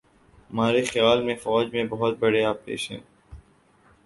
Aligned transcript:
مارے 0.49 0.81
خیال 0.85 1.21
میں 1.23 1.35
فوج 1.35 1.65
میں 1.73 1.83
بہت 1.89 2.17
بڑے 2.19 2.43
آپریشن 2.45 2.97